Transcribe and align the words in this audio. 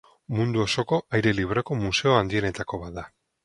Mundu 0.37 0.63
osoko 0.63 0.99
aire 1.19 1.35
libreko 1.41 1.79
museo 1.85 2.19
handienetako 2.23 2.85
bat 2.87 3.01
da. 3.01 3.09